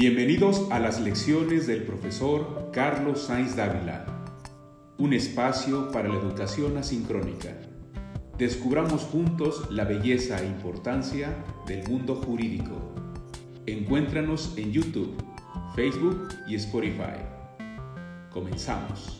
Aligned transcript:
Bienvenidos 0.00 0.68
a 0.70 0.78
las 0.78 1.00
lecciones 1.00 1.66
del 1.66 1.82
profesor 1.82 2.70
Carlos 2.72 3.22
Sainz 3.22 3.56
Dávila, 3.56 4.06
un 4.96 5.12
espacio 5.12 5.90
para 5.90 6.08
la 6.08 6.14
educación 6.14 6.76
asincrónica. 6.76 7.58
Descubramos 8.38 9.02
juntos 9.02 9.68
la 9.72 9.82
belleza 9.82 10.40
e 10.40 10.46
importancia 10.46 11.34
del 11.66 11.88
mundo 11.88 12.14
jurídico. 12.14 12.94
Encuéntranos 13.66 14.54
en 14.56 14.70
YouTube, 14.70 15.20
Facebook 15.74 16.28
y 16.46 16.54
Spotify. 16.54 17.18
Comenzamos. 18.30 19.17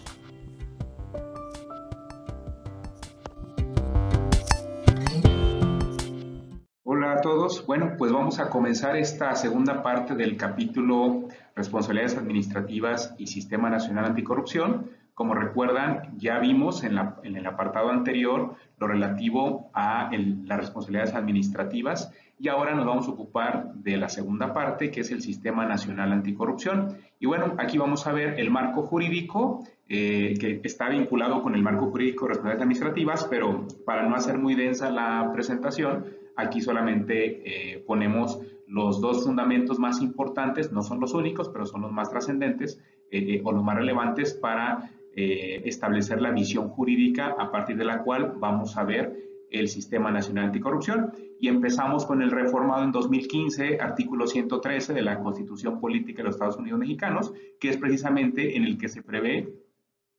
Bueno, 7.79 7.95
pues 7.97 8.11
vamos 8.11 8.41
a 8.41 8.51
comenzar 8.51 8.97
esta 8.97 9.37
segunda 9.37 9.85
parte 9.85 10.17
del 10.17 10.37
capítulo 10.37 11.29
Responsabilidades 11.55 12.17
Administrativas 12.17 13.15
y 13.19 13.29
Sistema 13.29 13.71
Nacional 13.71 14.07
Anticorrupción. 14.07 14.91
Como 15.15 15.35
recuerdan, 15.35 16.19
ya 16.19 16.41
vimos 16.41 16.83
en, 16.83 16.99
el 17.23 17.47
apartado 17.47 17.91
anterior 17.91 18.57
lo 18.79 18.89
relativo 18.89 19.71
a 19.75 20.11
las 20.11 20.59
responsabilidades 20.59 21.15
administrativas 21.15 22.13
y 22.41 22.49
ahora 22.49 22.75
nos 22.75 22.85
vamos 22.85 23.07
a 23.07 23.13
ocupar 23.13 23.73
de 23.75 23.97
la 23.97 24.09
segunda 24.09 24.53
parte, 24.53 24.91
que 24.91 25.03
es 25.03 25.13
el 25.13 25.23
Sistema 25.23 25.65
Nacional 25.65 26.11
Anticorrupción. 26.11 26.97
Y 27.21 27.27
bueno, 27.27 27.55
aquí 27.59 27.79
vamos 27.79 28.09
a 28.09 28.13
ver 28.13 28.41
el 28.41 28.51
marco 28.51 28.83
jurídico 28.83 29.63
eh, 29.89 30.35
que 30.41 30.61
está 30.65 30.89
vinculado 30.89 31.43
con 31.43 31.55
el 31.55 31.63
marco 31.63 31.87
jurídico 31.87 32.25
de 32.25 32.31
responsabilidades 32.31 32.63
administrativas, 32.65 33.25
pero 33.31 33.69
para 33.87 34.03
no 34.09 34.17
hacer 34.17 34.37
muy 34.37 34.57
densa 34.57 34.91
la 34.91 35.31
presentación, 35.33 36.07
Aquí 36.39 36.61
solamente 36.61 37.43
eh, 37.75 37.79
ponemos 37.85 38.39
los 38.69 39.01
dos 39.01 39.25
fundamentos 39.25 39.81
más 39.81 40.01
importantes, 40.01 40.71
no 40.71 40.83
son 40.85 41.01
los 41.01 41.13
únicos, 41.13 41.49
pero 41.49 41.67
son 41.67 41.81
los 41.81 41.91
más 41.91 42.11
trascendentes 42.11 42.79
eh, 43.11 43.19
eh, 43.19 43.41
o 43.43 43.51
los 43.51 43.65
más 43.65 43.75
relevantes 43.75 44.35
para 44.35 44.93
establecer 45.21 46.23
la 46.23 46.31
visión 46.31 46.69
jurídica 46.69 47.35
a 47.37 47.51
partir 47.51 47.77
de 47.77 47.85
la 47.85 48.05
cual 48.05 48.35
vamos 48.37 48.77
a 48.77 48.85
ver 48.85 49.17
el 49.51 49.67
Sistema 49.67 50.13
Nacional 50.13 50.45
Anticorrupción. 50.45 51.13
Y 51.41 51.49
empezamos 51.49 52.07
con 52.07 52.23
el 52.23 52.31
reformado 52.31 52.85
en 52.85 52.93
2015, 52.93 53.79
artículo 53.81 54.29
113 54.29 54.95
de 54.95 55.03
la 55.03 55.19
Constitución 55.19 55.81
Política 55.81 56.19
de 56.19 56.27
los 56.27 56.37
Estados 56.37 56.57
Unidos 56.59 56.79
Mexicanos, 56.79 57.33
que 57.59 57.69
es 57.69 57.77
precisamente 57.79 58.57
en 58.57 58.63
el 58.63 58.79
que 58.79 58.89
se 58.89 59.03
prevé 59.03 59.49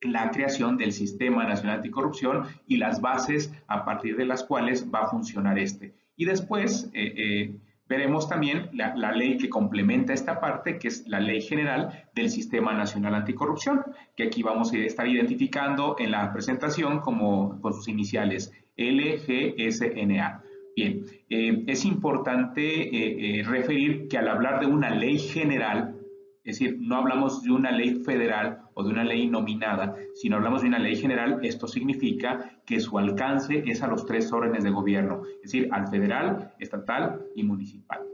la 0.02 0.32
creación 0.32 0.76
del 0.76 0.92
Sistema 0.92 1.46
Nacional 1.46 1.78
Anticorrupción 1.78 2.44
y 2.68 2.76
las 2.76 3.00
bases 3.00 3.54
a 3.68 3.86
partir 3.86 4.16
de 4.18 4.26
las 4.26 4.44
cuales 4.44 4.90
va 4.94 5.04
a 5.04 5.08
funcionar 5.08 5.58
este. 5.60 5.94
Y 6.20 6.26
después 6.26 6.92
eh, 6.94 7.14
eh, 7.16 7.56
veremos 7.88 8.28
también 8.28 8.70
la, 8.74 9.14
ley 9.14 9.38
que 9.38 9.48
complementa 9.48 10.12
esta 10.12 10.42
parte, 10.42 10.78
que 10.78 10.90
es 10.90 11.08
la 11.08 11.22
Ley 11.22 11.42
General 11.42 12.10
del 12.14 12.30
Sistema 12.30 12.74
Nacional 12.74 13.16
Anticorrupción, 13.16 13.86
que 14.18 14.24
aquí 14.24 14.44
vamos 14.44 14.74
a 14.74 14.80
estar 14.80 15.08
identificando 15.08 15.96
en 15.98 16.12
la 16.12 16.34
presentación 16.34 17.00
como 17.00 17.62
con 17.62 17.74
sus 17.74 17.88
iniciales 17.88 18.52
LGSNA. 18.76 20.44
Bien, 20.76 21.06
eh, 21.30 21.64
es 21.68 21.86
importante 21.86 23.42
referir 23.46 24.10
que 24.10 24.18
al 24.18 24.28
hablar 24.28 24.60
de 24.60 24.66
una 24.66 24.90
ley 24.90 25.20
general, 25.20 25.96
es 26.44 26.60
decir, 26.60 26.80
no 26.82 26.98
hablamos 26.98 27.44
de 27.44 27.52
una 27.52 27.72
ley 27.72 28.04
federal 28.04 28.64
o 28.74 28.84
de 28.84 28.90
una 28.90 29.06
ley 29.06 29.26
nominada, 29.28 29.96
sino 30.16 30.36
hablamos 30.36 30.64
de 30.64 30.68
una 30.68 30.80
ley 30.80 30.98
general, 30.98 31.40
esto 31.44 31.66
significa 31.66 32.59
que 32.70 32.80
su 32.80 33.00
alcance 33.00 33.64
es 33.66 33.82
a 33.82 33.88
los 33.88 34.06
tres 34.06 34.32
órdenes 34.32 34.64
de 34.64 34.70
gobierno, 34.70 35.24
es 35.38 35.52
decir, 35.52 35.70
al 35.72 35.88
federal, 35.88 36.54
estatal 36.60 37.26
y 37.34 37.42
municipal. 37.42 38.06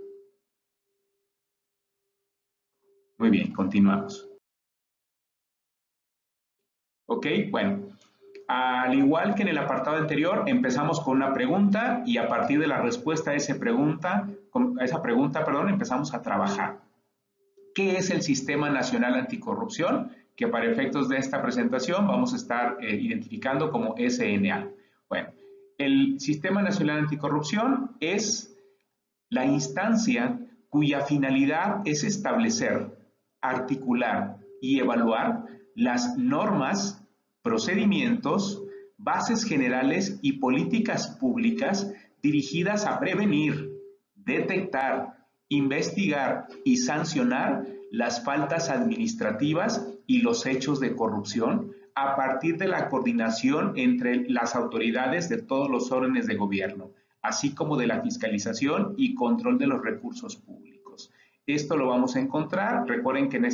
Muy 3.17 3.30
bien, 3.31 3.52
continuamos. 3.52 4.30
Ok, 7.07 7.28
bueno, 7.52 7.90
al 8.47 8.94
igual 8.94 9.35
que 9.35 9.41
en 9.41 9.50
el 9.50 9.57
apartado 9.57 9.97
anterior, 9.97 10.46
empezamos 10.47 11.01
con 11.01 11.18
una 11.18 11.34
pregunta 11.34 12.01
y 12.06 12.18
a 12.18 12.30
partir 12.30 12.57
de 12.62 12.68
la 12.68 12.81
respuesta 12.81 13.31
a 13.31 13.35
esa 13.35 13.59
pregunta, 13.59 14.30
a 14.80 14.85
esa 14.85 15.01
pregunta, 15.01 15.44
perdón, 15.44 15.68
empezamos 15.68 16.13
a 16.13 16.22
trabajar. 16.22 16.80
¿Qué 17.74 17.97
es 17.97 18.09
el 18.09 18.22
Sistema 18.22 18.69
Nacional 18.69 19.16
Anticorrupción? 19.16 20.13
Que 20.35 20.47
para 20.47 20.69
efectos 20.69 21.07
de 21.09 21.18
esta 21.18 21.41
presentación 21.41 22.07
vamos 22.07 22.34
a 22.34 22.35
estar 22.35 22.78
eh, 22.81 22.96
identificando 22.96 23.72
como 23.72 23.96
SNA. 23.97 24.69
Bueno, 25.09 25.29
el 25.78 26.19
Sistema 26.19 26.62
Nacional 26.62 27.00
Anticorrupción 27.00 27.96
es 28.00 28.57
la 29.29 29.45
instancia 29.45 30.40
cuya 30.69 31.01
finalidad 31.01 31.81
es 31.85 32.03
establecer, 32.03 32.97
articular 33.41 34.38
y 34.62 34.79
evaluar 34.79 35.45
las 35.75 36.18
normas, 36.18 37.01
procedimientos, 37.41 38.63
bases 38.97 39.44
generales 39.44 40.19
y 40.22 40.34
políticas 40.34 41.09
públicas 41.19 41.91
dirigidas 42.22 42.85
a 42.85 43.00
prevenir, 43.00 43.72
detectar, 44.16 45.28
investigar 45.50 46.47
y 46.63 46.78
sancionar 46.78 47.66
las 47.91 48.24
faltas 48.24 48.69
administrativas 48.69 49.94
y 50.08 50.22
los 50.22 50.46
hechos 50.46 50.80
de 50.80 50.96
corrupción 50.96 51.72
a 51.96 52.16
partir 52.16 52.58
de 52.58 52.68
la 52.68 52.90
coordinación 52.90 53.74
entre 53.76 54.30
las 54.30 54.56
autoridades 54.56 55.30
de 55.30 55.42
todos 55.42 55.70
los 55.70 55.92
órdenes 55.92 56.28
de 56.28 56.36
gobierno, 56.36 56.92
así 57.22 57.56
como 57.56 57.78
de 57.78 57.88
la 57.88 58.02
fiscalización 58.02 58.94
y 58.98 59.16
control 59.16 59.58
de 59.58 59.68
los 59.68 59.82
recursos 59.82 60.36
públicos. 60.36 61.12
Esto 61.48 61.78
lo 61.78 61.88
vamos 61.88 62.16
a 62.16 62.20
encontrar, 62.20 62.88
recuerden 62.88 63.30
que 63.30 63.38
en, 63.38 63.46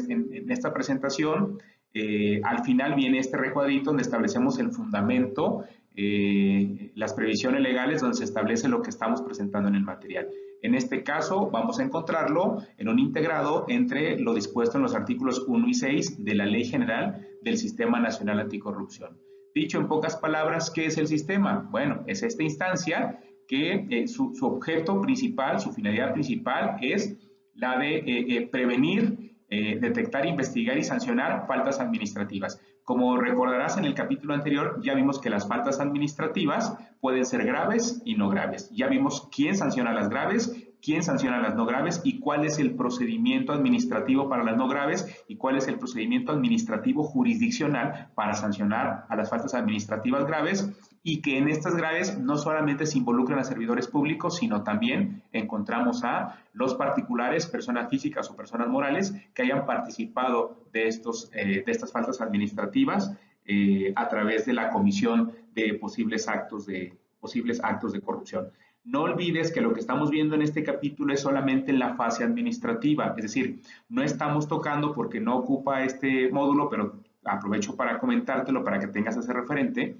esta 0.49 0.73
presentación 0.73 1.59
eh, 1.93 2.41
al 2.43 2.63
final 2.63 2.95
viene 2.95 3.19
este 3.19 3.37
recuadrito 3.37 3.91
donde 3.91 4.03
establecemos 4.03 4.57
el 4.59 4.71
fundamento, 4.71 5.65
eh, 5.95 6.91
las 6.95 7.13
previsiones 7.13 7.61
legales 7.61 8.01
donde 8.01 8.17
se 8.17 8.23
establece 8.23 8.69
lo 8.69 8.81
que 8.81 8.89
estamos 8.89 9.21
presentando 9.21 9.69
en 9.69 9.75
el 9.75 9.83
material. 9.83 10.29
En 10.61 10.75
este 10.75 11.03
caso, 11.03 11.49
vamos 11.49 11.79
a 11.79 11.83
encontrarlo 11.83 12.57
en 12.77 12.87
un 12.87 12.99
integrado 12.99 13.65
entre 13.67 14.19
lo 14.19 14.33
dispuesto 14.33 14.77
en 14.77 14.83
los 14.83 14.93
artículos 14.93 15.43
1 15.47 15.67
y 15.67 15.73
6 15.73 16.23
de 16.23 16.35
la 16.35 16.45
Ley 16.45 16.65
General 16.65 17.27
del 17.41 17.57
Sistema 17.57 17.99
Nacional 17.99 18.39
Anticorrupción. 18.39 19.17
Dicho 19.55 19.79
en 19.79 19.87
pocas 19.87 20.15
palabras, 20.17 20.69
¿qué 20.69 20.85
es 20.85 20.97
el 20.97 21.07
sistema? 21.07 21.67
Bueno, 21.71 22.03
es 22.07 22.23
esta 22.23 22.43
instancia 22.43 23.19
que 23.47 23.85
eh, 23.89 24.07
su, 24.07 24.33
objeto 24.41 25.01
principal, 25.01 25.59
su 25.59 25.73
finalidad 25.73 26.13
principal 26.13 26.77
es 26.81 27.17
la 27.55 27.77
de 27.77 27.97
eh, 27.97 28.03
eh, 28.05 28.47
prevenir, 28.47 29.30
detectar, 29.51 30.25
investigar 30.25 30.77
y 30.77 30.83
sancionar 30.83 31.45
faltas 31.45 31.79
administrativas. 31.79 32.59
Como 32.83 33.17
recordarás 33.17 33.77
en 33.77 33.85
el 33.85 33.93
capítulo 33.93 34.33
anterior, 34.33 34.81
ya 34.81 34.95
vimos 34.95 35.19
que 35.19 35.29
las 35.29 35.47
faltas 35.47 35.79
administrativas 35.79 36.75
pueden 36.99 37.25
ser 37.25 37.45
graves 37.45 38.01
y 38.05 38.15
no 38.15 38.29
graves. 38.29 38.69
Ya 38.71 38.87
vimos 38.87 39.27
quién 39.33 39.55
sanciona 39.55 39.93
las 39.93 40.09
graves, 40.09 40.55
quién 40.81 41.03
sanciona 41.03 41.39
las 41.39 41.55
no 41.55 41.65
graves 41.65 42.01
y 42.03 42.19
cuál 42.19 42.45
es 42.45 42.59
el 42.59 42.75
procedimiento 42.75 43.53
administrativo 43.53 44.27
para 44.27 44.43
las 44.43 44.57
no 44.57 44.67
graves 44.67 45.05
y 45.27 45.35
cuál 45.35 45.57
es 45.57 45.67
el 45.67 45.77
procedimiento 45.77 46.31
administrativo 46.31 47.03
jurisdiccional 47.03 48.09
para 48.15 48.33
sancionar 48.33 49.05
a 49.07 49.15
las 49.15 49.29
faltas 49.29 49.53
administrativas 49.53 50.25
graves 50.25 50.69
y 51.03 51.21
que 51.21 51.37
en 51.37 51.47
estas 51.47 51.75
graves 51.75 52.19
no 52.19 52.37
solamente 52.37 52.85
se 52.85 52.97
involucran 52.97 53.39
a 53.39 53.43
servidores 53.43 53.87
públicos, 53.87 54.37
sino 54.37 54.63
también 54.63 55.23
encontramos 55.31 56.03
a 56.03 56.39
los 56.53 56.75
particulares, 56.75 57.47
personas 57.47 57.89
físicas 57.89 58.29
o 58.29 58.35
personas 58.35 58.67
morales 58.67 59.13
que 59.33 59.41
hayan 59.43 59.65
participado 59.65 60.65
de, 60.71 60.87
estos, 60.87 61.31
eh, 61.33 61.63
de 61.65 61.71
estas 61.71 61.91
faltas 61.91 62.21
administrativas 62.21 63.15
eh, 63.45 63.91
a 63.95 64.07
través 64.09 64.45
de 64.45 64.53
la 64.53 64.69
comisión 64.69 65.31
de 65.55 65.73
posibles 65.73 66.27
actos 66.27 66.67
de, 66.67 66.93
posibles 67.19 67.59
actos 67.63 67.93
de 67.93 68.01
corrupción. 68.01 68.49
No 68.83 69.03
olvides 69.03 69.51
que 69.51 69.61
lo 69.61 69.73
que 69.73 69.79
estamos 69.79 70.09
viendo 70.09 70.35
en 70.35 70.41
este 70.41 70.63
capítulo 70.63 71.13
es 71.13 71.21
solamente 71.21 71.71
la 71.71 71.95
fase 71.95 72.23
administrativa, 72.23 73.13
es 73.15 73.23
decir, 73.23 73.61
no 73.89 74.01
estamos 74.01 74.47
tocando 74.47 74.91
porque 74.93 75.19
no 75.19 75.37
ocupa 75.37 75.83
este 75.83 76.29
módulo, 76.31 76.67
pero 76.67 76.99
aprovecho 77.23 77.75
para 77.75 77.99
comentártelo 77.99 78.63
para 78.63 78.79
que 78.79 78.87
tengas 78.87 79.15
ese 79.17 79.31
referente, 79.33 79.97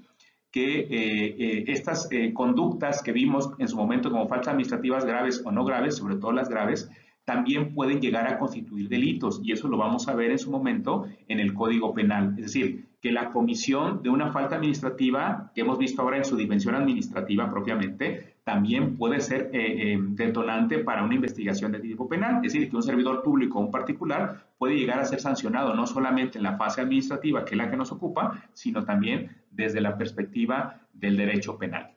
que 0.52 0.80
eh, 0.80 1.34
eh, 1.38 1.64
estas 1.68 2.08
eh, 2.12 2.32
conductas 2.34 3.02
que 3.02 3.10
vimos 3.10 3.50
en 3.58 3.68
su 3.68 3.76
momento 3.76 4.10
como 4.10 4.28
faltas 4.28 4.48
administrativas 4.48 5.04
graves 5.06 5.42
o 5.44 5.50
no 5.50 5.64
graves, 5.64 5.96
sobre 5.96 6.16
todo 6.16 6.30
las 6.32 6.50
graves, 6.50 6.90
también 7.24 7.72
pueden 7.74 8.00
llegar 8.00 8.28
a 8.28 8.38
constituir 8.38 8.88
delitos 8.88 9.40
y 9.42 9.52
eso 9.52 9.68
lo 9.68 9.78
vamos 9.78 10.08
a 10.08 10.14
ver 10.14 10.30
en 10.30 10.38
su 10.38 10.50
momento 10.50 11.06
en 11.28 11.40
el 11.40 11.54
Código 11.54 11.94
Penal. 11.94 12.34
Es 12.36 12.46
decir, 12.46 12.88
que 13.00 13.12
la 13.12 13.30
comisión 13.30 14.02
de 14.02 14.10
una 14.10 14.30
falta 14.30 14.56
administrativa, 14.56 15.50
que 15.54 15.62
hemos 15.62 15.78
visto 15.78 16.02
ahora 16.02 16.18
en 16.18 16.24
su 16.24 16.36
dimensión 16.36 16.74
administrativa 16.74 17.50
propiamente, 17.50 18.34
también 18.44 18.96
puede 18.96 19.20
ser 19.20 19.50
detonante 19.50 20.80
para 20.80 21.04
una 21.04 21.14
investigación 21.14 21.72
de 21.72 21.80
tipo 21.80 22.08
penal. 22.08 22.36
Es 22.44 22.52
decir, 22.52 22.68
que 22.68 22.76
un 22.76 22.82
servidor 22.82 23.22
público 23.22 23.58
o 23.58 23.62
un 23.62 23.70
particular 23.70 24.46
puede 24.58 24.76
llegar 24.76 24.98
a 24.98 25.04
ser 25.04 25.20
sancionado 25.20 25.74
no 25.74 25.86
solamente 25.86 26.38
en 26.38 26.44
la 26.44 26.56
fase 26.56 26.80
administrativa, 26.80 27.44
que 27.44 27.54
es 27.54 27.58
la 27.58 27.70
que 27.70 27.76
nos 27.76 27.92
ocupa, 27.92 28.44
sino 28.52 28.84
también 28.84 29.41
desde 29.52 29.80
la 29.80 29.96
perspectiva 29.96 30.88
del 30.92 31.16
derecho 31.16 31.58
penal. 31.58 31.96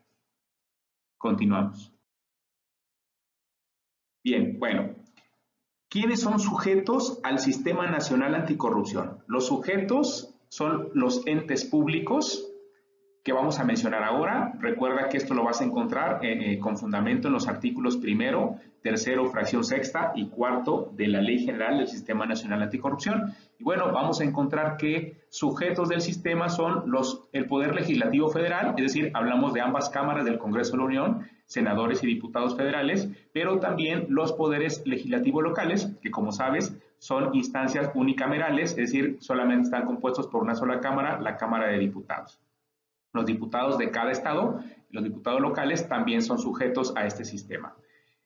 Continuamos. 1.17 1.91
Bien, 4.23 4.59
bueno, 4.59 4.95
¿Quiénes 5.95 6.19
son 6.19 6.39
sujetos 6.39 7.21
al 7.23 7.39
Sistema 7.39 7.89
Nacional 7.89 8.35
Anticorrupción? 8.35 9.23
Los 9.27 9.47
sujetos 9.47 10.35
son 10.49 10.89
los 10.93 11.25
entes 11.25 11.63
públicos 11.63 12.51
que 13.25 13.33
vamos 13.33 13.59
a 13.59 13.63
mencionar 13.63 14.03
ahora. 14.03 14.53
Recuerda 14.59 15.09
que 15.09 15.17
esto 15.17 15.33
lo 15.33 15.43
vas 15.43 15.59
a 15.59 15.63
encontrar 15.63 16.23
eh, 16.23 16.53
eh, 16.53 16.59
con 16.59 16.77
fundamento 16.77 17.27
en 17.27 17.33
los 17.33 17.47
artículos 17.47 17.97
primero, 17.97 18.57
tercero, 18.83 19.25
fracción 19.31 19.63
sexta 19.63 20.11
y 20.15 20.27
cuarto 20.27 20.91
de 20.95 21.07
la 21.07 21.21
Ley 21.21 21.39
General 21.39 21.79
del 21.79 21.87
Sistema 21.87 22.27
Nacional 22.27 22.61
Anticorrupción. 22.61 23.33
Y 23.57 23.63
bueno, 23.63 23.91
vamos 23.91 24.21
a 24.21 24.25
encontrar 24.25 24.77
que 24.77 25.23
sujetos 25.29 25.89
del 25.89 26.01
sistema 26.01 26.49
son 26.49 26.83
los, 26.85 27.27
el 27.31 27.47
Poder 27.47 27.73
Legislativo 27.73 28.29
Federal, 28.29 28.75
es 28.77 28.83
decir, 28.83 29.09
hablamos 29.15 29.53
de 29.53 29.61
ambas 29.61 29.89
cámaras 29.89 30.23
del 30.23 30.37
Congreso 30.37 30.73
de 30.73 30.77
la 30.77 30.83
Unión, 30.83 31.27
senadores 31.47 32.03
y 32.03 32.07
diputados 32.07 32.55
federales, 32.55 33.09
pero 33.33 33.57
también 33.59 34.05
los 34.09 34.33
poderes 34.33 34.83
legislativos 34.85 35.43
locales, 35.43 35.91
que 35.99 36.11
como 36.11 36.31
sabes 36.31 36.77
son 36.99 37.33
instancias 37.33 37.89
unicamerales, 37.95 38.69
es 38.71 38.91
decir, 38.91 39.17
solamente 39.19 39.63
están 39.63 39.85
compuestos 39.85 40.27
por 40.27 40.43
una 40.43 40.53
sola 40.53 40.79
cámara, 40.79 41.19
la 41.19 41.37
Cámara 41.37 41.69
de 41.69 41.79
Diputados. 41.79 42.39
Los 43.15 43.25
diputados 43.25 43.77
de 43.77 43.89
cada 43.89 44.11
estado, 44.11 44.59
los 44.91 45.03
diputados 45.03 45.41
locales, 45.41 45.87
también 45.87 46.21
son 46.21 46.37
sujetos 46.37 46.93
a 46.95 47.05
este 47.05 47.25
sistema. 47.25 47.75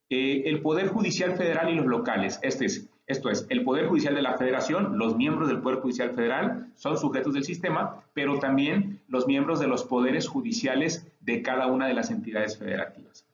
Eh, 0.10 0.44
el 0.46 0.62
Poder 0.62 0.88
Judicial 0.88 1.34
Federal 1.34 1.70
y 1.70 1.76
los 1.76 1.86
locales, 1.86 2.40
este 2.42 2.66
es, 2.66 2.90
esto 3.06 3.30
es, 3.30 3.46
el 3.50 3.64
Poder 3.64 3.88
Judicial 3.88 4.16
de 4.16 4.24
la 4.24 4.38
Federación, 4.38 4.98
los 4.98 5.16
miembros 5.16 5.48
del 5.48 5.62
Poder 5.62 5.80
Judicial 5.80 6.10
Federal 6.12 6.72
son 6.76 6.98
sujetos 6.98 7.36
del 7.36 7.44
sistema, 7.44 8.04
pero 8.14 8.40
también 8.40 9.02
los 9.08 9.28
miembros 9.28 9.60
de 9.60 9.68
los 9.68 9.84
poderes 9.84 10.28
judiciales 10.28 11.08
de 11.20 11.44
cada 11.44 11.68
una 11.68 11.88
de 11.88 11.94
las 11.94 12.10
entidades 12.10 12.58
federativas. 12.58 13.28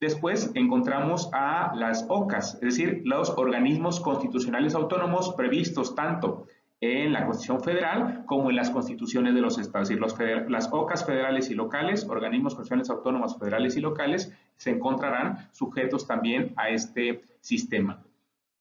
Después 0.00 0.50
encontramos 0.54 1.28
a 1.34 1.74
las 1.74 2.06
OCAS, 2.08 2.54
es 2.54 2.60
decir, 2.60 3.02
los 3.04 3.28
organismos 3.28 4.00
constitucionales 4.00 4.74
autónomos 4.74 5.34
previstos 5.34 5.94
tanto 5.94 6.46
en 6.80 7.12
la 7.12 7.26
Constitución 7.26 7.62
Federal 7.62 8.24
como 8.26 8.50
en 8.50 8.56
las 8.56 8.70
constituciones 8.70 9.34
de 9.34 9.40
los 9.40 9.58
estados. 9.58 9.90
Es 9.90 10.00
decir, 10.00 10.50
las 10.50 10.68
OCAS 10.72 11.04
federales 11.04 11.50
y 11.50 11.54
locales, 11.54 12.06
organismos 12.08 12.54
constitucionales 12.54 12.90
autónomos 12.90 13.38
federales 13.38 13.76
y 13.76 13.80
locales, 13.80 14.32
se 14.56 14.70
encontrarán 14.70 15.48
sujetos 15.52 16.06
también 16.06 16.54
a 16.56 16.70
este 16.70 17.20
sistema. 17.40 18.02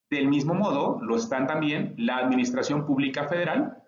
Del 0.10 0.28
mismo 0.28 0.54
modo, 0.54 1.00
lo 1.02 1.16
están 1.16 1.48
también 1.48 1.94
la 1.98 2.18
Administración 2.18 2.86
Pública 2.86 3.28
Federal 3.28 3.84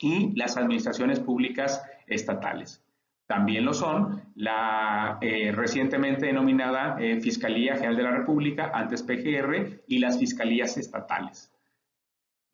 y 0.00 0.34
las 0.36 0.56
administraciones 0.56 1.20
públicas 1.20 1.82
estatales. 2.06 2.82
También 3.26 3.64
lo 3.64 3.72
son 3.72 4.22
la 4.34 5.18
eh, 5.20 5.50
recientemente 5.50 6.26
denominada 6.26 6.96
eh, 7.00 7.20
Fiscalía 7.20 7.74
General 7.74 7.96
de 7.96 8.02
la 8.02 8.10
República, 8.10 8.70
antes 8.74 9.02
PGR, 9.02 9.82
y 9.88 9.98
las 9.98 10.18
fiscalías 10.18 10.76
estatales 10.76 11.55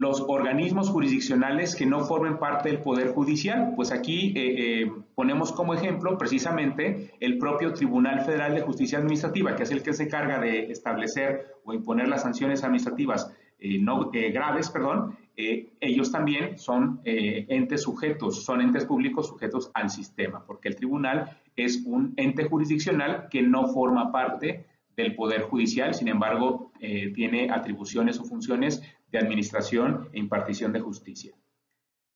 los 0.03 0.21
organismos 0.21 0.91
jurisdiccionales 0.91 1.77
que 1.77 1.87
no 1.87 2.01
formen 2.01 2.37
parte 2.37 2.69
del 2.71 2.81
Poder 2.81 3.13
Judicial. 3.13 3.73
Pues 3.77 3.93
aquí 3.93 4.33
eh, 4.37 4.83
eh, 4.83 4.93
ponemos 5.15 5.53
como 5.53 5.75
ejemplo 5.75 6.19
precisamente 6.19 7.13
el 7.21 7.39
propio 7.39 7.73
Tribunal 7.73 8.25
Federal 8.25 8.53
de 8.53 8.63
Justicia 8.63 8.99
Administrativa, 8.99 9.55
que 9.55 9.63
es 9.63 9.71
el 9.71 9.81
que 9.81 9.93
se 9.93 10.03
encarga 10.03 10.41
de 10.41 10.73
establecer 10.73 11.55
o 11.65 11.73
imponer 11.73 12.09
las 12.09 12.23
sanciones 12.23 12.65
administrativas 12.65 13.33
eh, 13.61 13.79
no, 13.79 14.11
graves, 14.11 14.71
perdón, 14.71 15.17
ellos 15.37 16.11
también 16.11 16.59
son 16.59 17.01
entes 17.05 17.83
sujetos, 17.83 18.45
son 18.45 18.61
entes 18.61 18.85
públicos 18.85 19.29
sujetos 19.29 19.71
al 19.73 19.89
sistema, 19.89 20.45
porque 20.45 20.69
el 20.69 20.77
tribunal 20.77 21.39
es 21.57 21.85
un 21.87 22.13
ente 22.17 22.45
jurisdiccional 22.45 23.29
que 23.31 23.41
no 23.41 23.69
forma 23.69 24.13
parte 24.13 24.67
del 24.97 25.15
Poder 25.15 25.43
Judicial, 25.43 25.95
sin 25.95 26.09
embargo, 26.09 26.71
tiene 27.15 27.51
atribuciones 27.51 28.21
o 28.21 28.25
funciones 28.25 28.83
de 29.13 29.19
administración 29.19 30.09
e 30.13 30.19
impartición 30.19 30.73
de 30.73 30.81
justicia. 30.81 31.35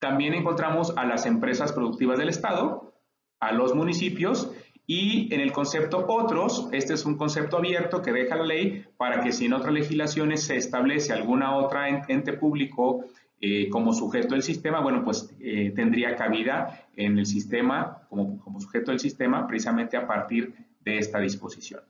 También 0.01 0.35
encontramos 0.35 0.93
a 0.97 1.07
las 1.07 1.27
empresas 1.27 1.73
productivas 1.73 2.19
del 2.19 2.31
Estado, 2.31 2.95
a 3.39 3.53
los 3.53 3.75
municipios 3.75 4.51
y 4.87 5.33
en 5.35 5.41
el 5.41 5.53
concepto 5.53 6.07
otros, 6.09 6.69
este 6.73 6.95
es 6.95 7.05
un 7.05 7.17
concepto 7.17 7.59
abierto 7.59 8.03
que 8.03 8.13
deja 8.13 8.37
la 8.37 8.45
ley 8.45 8.85
para 8.97 9.21
que 9.21 9.33
si 9.33 9.47
en 9.47 9.53
otras 9.53 9.75
legislaciones 9.75 10.45
se 10.45 10.57
establece 10.57 11.13
alguna 11.13 11.57
otra 11.57 11.89
ente 11.89 12.33
público 12.35 13.05
eh, 13.41 13.69
como 13.69 13.93
sujeto 13.93 14.35
del 14.35 14.43
sistema, 14.43 14.81
bueno, 14.81 15.05
pues 15.05 15.35
eh, 15.41 15.73
tendría 15.75 16.17
cabida 16.17 16.89
en 16.97 17.19
el 17.19 17.27
sistema, 17.27 18.07
como, 18.09 18.39
como 18.39 18.61
sujeto 18.61 18.93
del 18.93 19.01
sistema, 19.01 19.47
precisamente 19.47 19.97
a 19.97 20.07
partir 20.07 20.55
de 20.81 20.99
esta 20.99 21.19
disposición. 21.19 21.83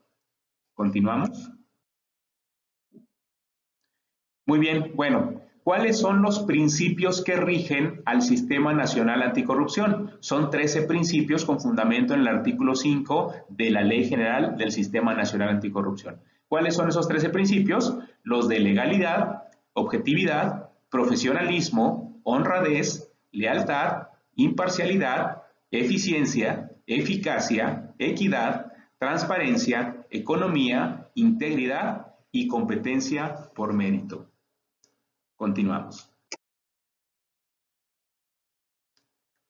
Continuamos. 0.75 1.53
Muy 4.49 4.61
bien, 4.61 4.93
bueno, 4.95 5.41
¿cuáles 5.65 5.99
son 5.99 6.23
los 6.23 6.39
principios 6.45 7.25
que 7.25 7.35
rigen 7.35 8.01
al 8.05 8.23
Sistema 8.23 8.73
Nacional 8.73 9.23
Anticorrupción? 9.23 10.13
Son 10.21 10.51
13 10.51 10.83
principios 10.83 11.45
con 11.45 11.59
fundamento 11.59 12.15
en 12.15 12.21
el 12.21 12.29
artículo 12.29 12.77
5 12.77 13.35
de 13.49 13.71
la 13.73 13.83
Ley 13.83 14.09
General 14.09 14.57
del 14.57 14.71
Sistema 14.71 15.15
Nacional 15.15 15.49
Anticorrupción. 15.49 16.21
¿Cuáles 16.47 16.77
son 16.77 16.89
esos 16.89 17.09
13 17.09 17.31
principios? 17.31 17.99
Los 18.23 18.47
de 18.47 18.61
legalidad, 18.61 19.49
objetividad, 19.73 20.71
profesionalismo, 20.91 22.21
honradez, 22.23 23.13
lealtad, 23.33 24.11
imparcialidad, 24.37 25.43
eficiencia, 25.73 26.71
eficacia, 26.87 27.93
equidad, 27.99 28.73
transparencia, 29.01 30.07
economía, 30.09 31.09
integridad 31.17 32.15
y 32.31 32.47
competencia 32.47 33.35
por 33.53 33.73
mérito. 33.73 34.29
Continuamos. 35.37 36.11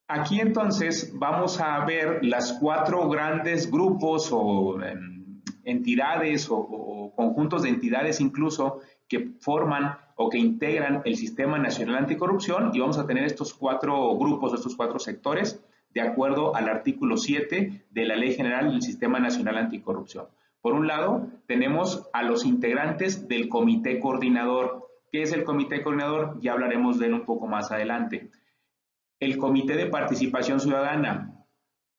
Aquí 0.09 0.41
entonces 0.41 1.13
vamos 1.15 1.61
a 1.61 1.85
ver 1.85 2.25
las 2.25 2.53
cuatro 2.61 3.09
grandes 3.09 3.69
grupos 3.69 4.29
o 4.31 4.81
em, 4.81 5.43
entidades 5.65 6.47
o, 6.49 7.13
conjuntos 7.17 7.63
de 7.63 7.71
entidades 7.71 8.21
incluso 8.21 8.81
que 9.09 9.31
forman 9.41 9.97
o 10.17 10.29
que 10.31 10.39
integran 10.39 11.03
el 11.05 11.17
Sistema 11.17 11.59
Nacional 11.59 11.97
Anticorrupción 11.97 12.71
y 12.73 12.79
vamos 12.79 12.99
a 12.99 13.07
tener 13.07 13.25
estos 13.25 13.53
cuatro 13.53 14.17
grupos, 14.17 14.53
estos 14.53 14.77
cuatro 14.77 14.99
sectores, 14.99 15.61
de 15.93 16.03
acuerdo 16.03 16.55
al 16.55 16.69
artículo 16.69 17.17
7 17.17 17.87
de 17.91 18.05
la 18.05 18.17
Ley 18.17 18.35
General 18.35 18.71
del 18.71 18.83
Sistema 18.83 19.19
Nacional 19.19 19.57
Anticorrupción. 19.57 20.27
Por 20.61 20.75
un 20.75 20.87
lado, 20.87 21.27
tenemos 21.47 22.09
a 22.13 22.23
los 22.23 22.45
integrantes 22.45 23.29
del 23.29 23.49
Comité 23.49 23.99
Coordinador, 23.99 24.86
¿Qué 25.11 25.23
es 25.23 25.33
el 25.33 25.45
comité 25.45 25.83
coordinador? 25.83 26.39
Ya 26.41 26.53
hablaremos 26.53 26.99
de 26.99 27.07
él 27.07 27.15
un 27.15 27.25
poco 27.25 27.47
más 27.47 27.71
adelante. 27.71 28.31
El 29.21 29.39
comité 29.39 29.77
de 29.77 29.87
participación 29.87 30.61
ciudadana, 30.61 31.45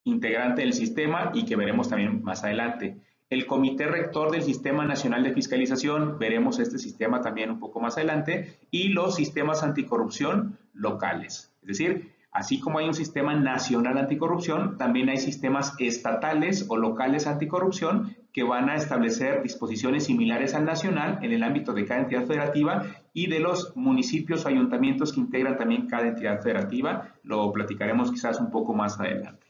integrante 0.04 0.62
del 0.62 0.74
sistema 0.74 1.32
y 1.34 1.46
que 1.46 1.56
veremos 1.56 1.90
también 1.90 2.22
más 2.24 2.44
adelante. 2.44 2.98
El 3.30 3.46
comité 3.46 3.88
rector 3.88 4.32
del 4.32 4.42
Sistema 4.42 4.86
Nacional 4.86 5.24
de 5.24 5.34
Fiscalización, 5.34 6.18
veremos 6.18 6.60
este 6.60 6.80
sistema 6.80 7.22
también 7.22 7.52
un 7.52 7.60
poco 7.60 7.82
más 7.82 7.98
adelante, 7.98 8.58
y 8.72 8.90
los 8.90 9.16
sistemas 9.16 9.64
anticorrupción 9.64 10.58
locales. 10.74 11.54
Es 11.62 11.68
decir, 11.68 12.14
así 12.32 12.62
como 12.62 12.80
hay 12.80 12.88
un 12.88 12.94
sistema 12.94 13.36
nacional 13.36 13.98
anticorrupción, 13.98 14.78
también 14.78 15.10
hay 15.10 15.18
sistemas 15.18 15.76
estatales 15.80 16.68
o 16.70 16.78
locales 16.78 17.28
anticorrupción 17.28 18.16
que 18.38 18.44
van 18.44 18.70
a 18.70 18.76
establecer 18.76 19.42
disposiciones 19.42 20.04
similares 20.04 20.54
al 20.54 20.64
nacional 20.64 21.18
en 21.24 21.32
el 21.32 21.42
ámbito 21.42 21.74
de 21.74 21.86
cada 21.86 22.02
entidad 22.02 22.28
federativa 22.28 22.86
y 23.12 23.26
de 23.26 23.40
los 23.40 23.76
municipios 23.76 24.46
o 24.46 24.48
ayuntamientos 24.48 25.12
que 25.12 25.22
integran 25.22 25.58
también 25.58 25.88
cada 25.88 26.10
entidad 26.10 26.40
federativa. 26.44 27.16
Lo 27.24 27.52
platicaremos 27.52 28.12
quizás 28.12 28.40
un 28.40 28.52
poco 28.52 28.76
más 28.76 29.00
adelante. 29.00 29.48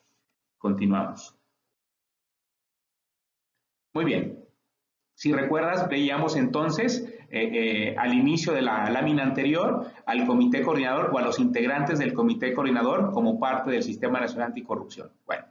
Continuamos. 0.58 1.36
Muy 3.94 4.06
bien. 4.06 4.46
Si 5.16 5.34
recuerdas, 5.34 5.90
veíamos 5.90 6.38
entonces 6.38 7.14
eh, 7.30 7.90
eh, 7.90 7.96
al 7.98 8.14
inicio 8.14 8.54
de 8.54 8.62
la 8.62 8.90
lámina 8.90 9.24
anterior 9.24 9.92
al 10.06 10.26
comité 10.26 10.62
coordinador 10.62 11.10
o 11.14 11.18
a 11.18 11.24
los 11.24 11.40
integrantes 11.40 12.00
del 12.00 12.14
comité 12.14 12.54
coordinador 12.54 13.12
como 13.12 13.38
parte 13.38 13.70
del 13.70 13.84
Sistema 13.84 14.22
Nacional 14.22 14.48
Anticorrupción. 14.48 15.12
Bueno, 15.26 15.44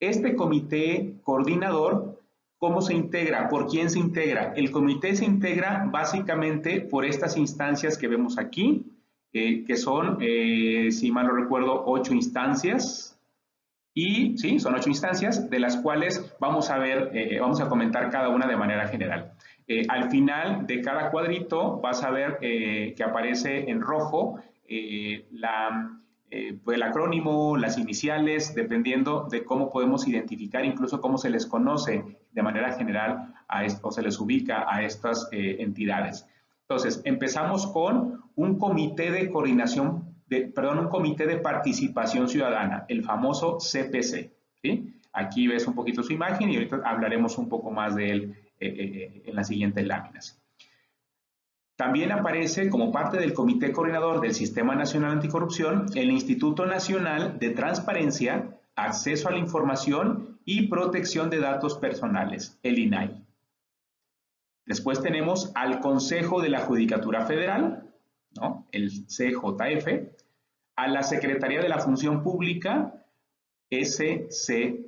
este 0.00 0.34
comité 0.34 1.14
coordinador 1.22 2.25
¿Cómo 2.58 2.80
se 2.80 2.94
integra? 2.94 3.48
¿Por 3.48 3.66
quién 3.66 3.90
se 3.90 3.98
integra? 3.98 4.54
El 4.56 4.70
comité 4.70 5.14
se 5.14 5.26
integra 5.26 5.86
básicamente 5.90 6.80
por 6.80 7.04
estas 7.04 7.36
instancias 7.36 7.98
que 7.98 8.08
vemos 8.08 8.38
aquí, 8.38 8.86
eh, 9.34 9.64
que 9.64 9.76
son, 9.76 10.16
eh, 10.22 10.88
si 10.90 11.12
mal 11.12 11.26
no 11.26 11.34
recuerdo, 11.34 11.84
ocho 11.84 12.14
instancias. 12.14 13.20
Y 13.92 14.38
sí, 14.38 14.58
son 14.58 14.74
ocho 14.74 14.88
instancias, 14.88 15.50
de 15.50 15.58
las 15.58 15.76
cuales 15.76 16.34
vamos 16.40 16.70
a 16.70 16.78
ver, 16.78 17.10
eh, 17.12 17.38
vamos 17.40 17.60
a 17.60 17.68
comentar 17.68 18.10
cada 18.10 18.30
una 18.30 18.46
de 18.46 18.56
manera 18.56 18.88
general. 18.88 19.32
al 19.88 20.10
final 20.10 20.64
de 20.66 20.80
cada 20.80 21.10
cuadrito 21.10 21.80
vas 21.80 22.04
a 22.04 22.10
ver 22.10 22.38
que 22.38 23.02
aparece 23.04 23.68
en 23.68 23.80
rojo 23.80 24.40
pues 26.64 26.76
el 26.76 26.82
acrónimo, 26.84 27.56
las 27.56 27.76
iniciales, 27.76 28.54
dependiendo 28.54 29.26
de 29.28 29.44
cómo 29.44 29.70
podemos 29.70 30.06
identificar, 30.06 30.64
incluso 30.64 31.00
cómo 31.00 31.18
se 31.18 31.30
les 31.30 31.46
conoce 31.46 32.04
de 32.36 32.42
manera 32.42 32.72
general 32.74 33.34
a 33.48 33.64
o 33.82 33.90
se 33.90 34.02
les 34.02 34.20
ubica 34.20 34.66
a 34.68 34.82
estas 34.82 35.28
eh, 35.32 35.56
entidades. 35.60 36.28
Entonces, 36.68 37.00
empezamos 37.04 37.66
con 37.66 38.24
un 38.34 38.58
comité 38.58 39.10
de 39.10 39.30
coordinación, 39.30 40.14
de, 40.26 40.42
perdón, 40.42 40.80
un 40.80 40.88
comité 40.88 41.26
de 41.26 41.38
participación 41.38 42.28
ciudadana, 42.28 42.84
el 42.88 43.02
famoso 43.02 43.56
CPC. 43.58 44.32
Aquí 45.12 45.48
ves 45.48 45.66
un 45.66 45.74
poquito 45.74 46.02
su 46.02 46.12
imagen 46.12 46.50
y 46.50 46.56
ahorita 46.56 46.82
hablaremos 46.84 47.38
un 47.38 47.48
poco 47.48 47.70
más 47.70 47.94
de 47.94 48.10
él 48.10 48.34
eh, 48.60 48.68
eh, 48.68 49.22
en 49.24 49.34
las 49.34 49.48
siguientes 49.48 49.86
láminas. 49.86 50.38
También 51.76 52.10
aparece 52.12 52.68
como 52.68 52.90
parte 52.90 53.18
del 53.18 53.32
Comité 53.32 53.70
Coordinador 53.70 54.20
del 54.20 54.34
Sistema 54.34 54.74
Nacional 54.74 55.12
Anticorrupción 55.12 55.86
el 55.94 56.10
Instituto 56.10 56.66
Nacional 56.66 57.38
de 57.38 57.50
Transparencia, 57.50 58.58
Acceso 58.74 59.28
a 59.28 59.32
la 59.32 59.38
Información 59.38 60.35
y 60.46 60.68
Protección 60.68 61.28
de 61.28 61.40
Datos 61.40 61.76
Personales, 61.76 62.58
el 62.62 62.78
INAI. 62.78 63.22
Después 64.64 65.02
tenemos 65.02 65.52
al 65.54 65.80
Consejo 65.80 66.40
de 66.40 66.48
la 66.48 66.60
Judicatura 66.60 67.26
Federal, 67.26 67.92
el 68.70 69.06
CJF, 69.06 69.88
a 70.76 70.88
la 70.88 71.02
Secretaría 71.02 71.60
de 71.60 71.68
la 71.68 71.80
Función 71.80 72.22
Pública, 72.22 73.04
SC, 73.70 74.28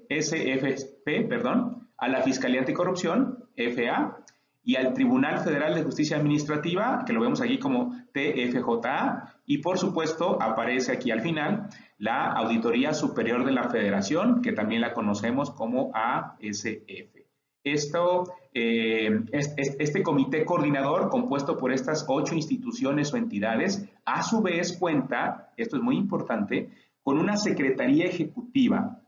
SFP, 0.08 1.28
perdón, 1.28 1.88
a 1.96 2.08
la 2.08 2.22
Fiscalía 2.22 2.60
Anticorrupción, 2.60 3.44
FA, 3.56 4.24
y 4.68 4.76
al 4.76 4.92
Tribunal 4.92 5.40
Federal 5.40 5.74
de 5.74 5.82
Justicia 5.82 6.18
Administrativa, 6.18 7.02
que 7.06 7.14
lo 7.14 7.22
vemos 7.22 7.40
aquí 7.40 7.58
como 7.58 7.96
TFJA, 8.12 9.40
y 9.46 9.62
por 9.62 9.78
supuesto 9.78 10.36
aparece 10.42 10.92
aquí 10.92 11.10
al 11.10 11.22
final 11.22 11.70
la 11.96 12.32
Auditoría 12.32 12.92
Superior 12.92 13.46
de 13.46 13.52
la 13.52 13.70
Federación, 13.70 14.42
que 14.42 14.52
también 14.52 14.82
la 14.82 14.92
conocemos 14.92 15.50
como 15.52 15.90
ASF. 15.94 17.16
Esto, 17.64 18.30
eh, 18.52 19.22
este 19.32 20.02
comité 20.02 20.44
coordinador 20.44 21.08
compuesto 21.08 21.56
por 21.56 21.72
estas 21.72 22.04
ocho 22.06 22.34
instituciones 22.34 23.14
o 23.14 23.16
entidades, 23.16 23.88
a 24.04 24.22
su 24.22 24.42
vez 24.42 24.76
cuenta, 24.76 25.50
esto 25.56 25.78
es 25.78 25.82
muy 25.82 25.96
importante, 25.96 26.68
con 27.02 27.18
una 27.18 27.38
secretaría 27.38 28.04
ejecutiva 28.04 29.00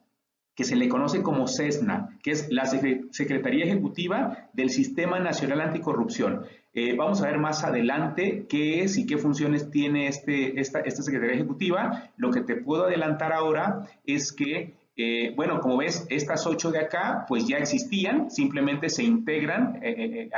que 0.60 0.66
se 0.66 0.76
le 0.76 0.90
conoce 0.90 1.22
como 1.22 1.48
CESNA, 1.48 2.18
que 2.22 2.32
es 2.32 2.52
la 2.52 2.66
Secretaría 2.66 3.64
Ejecutiva 3.64 4.50
del 4.52 4.68
Sistema 4.68 5.18
Nacional 5.18 5.62
Anticorrupción. 5.62 6.44
Eh, 6.74 6.94
vamos 6.94 7.22
a 7.22 7.28
ver 7.28 7.38
más 7.38 7.64
adelante 7.64 8.44
qué 8.46 8.82
es 8.82 8.98
y 8.98 9.06
qué 9.06 9.16
funciones 9.16 9.70
tiene 9.70 10.06
este, 10.06 10.60
esta, 10.60 10.80
esta 10.80 11.02
Secretaría 11.02 11.36
Ejecutiva. 11.36 12.10
Lo 12.18 12.30
que 12.30 12.42
te 12.42 12.56
puedo 12.56 12.84
adelantar 12.84 13.32
ahora 13.32 13.88
es 14.04 14.34
que 14.34 14.74
eh, 14.96 15.32
bueno, 15.34 15.60
como 15.60 15.78
ves, 15.78 16.06
estas 16.10 16.46
ocho 16.46 16.70
de 16.70 16.80
acá, 16.80 17.24
pues 17.26 17.48
ya 17.48 17.56
existían, 17.56 18.30
simplemente 18.30 18.90
se 18.90 19.02
integran 19.02 19.80
eh, 19.82 20.28
eh, 20.28 20.30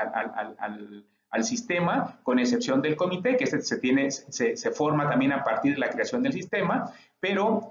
al, 1.31 1.43
sistema, 1.43 2.21
con 2.23 2.39
excepción 2.39 2.81
del 2.81 2.95
comité, 2.95 3.37
que 3.37 3.47
se, 3.49 3.79
tiene, 3.79 4.13
se, 4.13 4.71
forma 4.71 5.11
también 5.11 5.33
a 5.33 5.43
partir 5.43 5.73
de 5.73 5.81
la 5.81 5.91
creación 5.91 6.23
del 6.23 6.33
sistema, 6.33 6.93
pero 7.23 7.71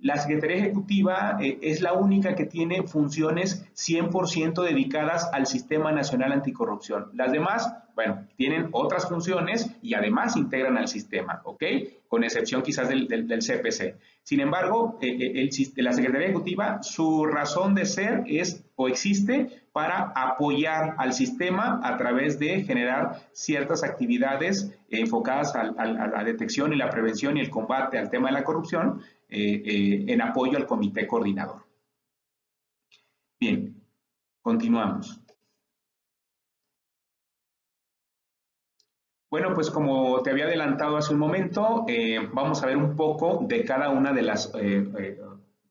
la 0.00 0.16
Secretaría 0.16 0.56
Ejecutiva 0.56 1.36
es 1.38 1.82
la 1.82 1.92
única 1.92 2.34
que 2.34 2.46
tiene 2.46 2.84
funciones 2.84 3.66
100% 3.74 4.64
dedicadas 4.64 5.28
al 5.34 5.46
Sistema 5.46 5.92
Nacional 5.92 6.32
Anticorrupción. 6.32 7.10
Las 7.12 7.30
demás, 7.30 7.70
bueno, 7.94 8.26
tienen 8.36 8.70
otras 8.72 9.06
funciones 9.06 9.70
y 9.82 9.92
además 9.92 10.34
integran 10.34 10.78
al 10.78 10.88
sistema, 10.88 11.42
¿ok? 11.44 11.62
Con 12.08 12.24
excepción 12.24 12.62
quizás 12.62 12.88
del, 12.88 13.06
del 13.06 13.40
CPC. 13.40 13.96
Sin 14.22 14.40
embargo, 14.40 14.98
eh, 15.02 15.08
eh, 15.34 15.72
la 15.76 15.92
Secretaría 15.92 16.28
Ejecutiva, 16.28 16.82
su 16.82 17.26
razón 17.26 17.74
de 17.74 17.84
ser 17.84 18.22
es 18.26 18.64
o 18.76 18.88
existe 18.88 19.62
para 19.72 20.12
apoyar 20.14 20.94
al 20.98 21.12
sistema 21.12 21.80
a 21.82 21.96
través 21.96 22.38
de 22.38 22.62
generar 22.62 23.20
ciertas 23.32 23.82
actividades 23.82 24.72
enfocadas 24.90 25.54
a, 25.54 25.64
la 25.64 26.24
detección 26.24 26.72
y 26.72 26.76
la 26.76 26.90
prevención 26.90 27.36
y 27.36 27.40
el 27.40 27.50
combate 27.50 27.98
al 27.98 28.10
tema 28.10 28.28
de 28.28 28.34
la 28.34 28.44
corrupción 28.44 29.00
eh, 29.28 30.04
en 30.08 30.20
apoyo 30.20 30.56
al 30.58 30.66
comité 30.66 31.06
coordinador. 31.06 31.64
Bien, 33.40 33.74
continuamos. 34.42 35.20
Bueno, 39.30 39.54
pues 39.54 39.70
como 39.70 40.20
te 40.22 40.30
había 40.30 40.46
adelantado 40.46 40.96
hace 40.96 41.14
un 41.14 41.20
momento, 41.20 41.84
eh, 41.86 42.18
vamos 42.32 42.64
a 42.64 42.66
ver 42.66 42.76
un 42.76 42.96
poco 42.96 43.44
de 43.46 43.64
cada 43.64 43.88
una 43.90 44.12
de 44.12 44.22
las 44.22 44.52
eh, 44.56 44.84
eh, 44.98 45.20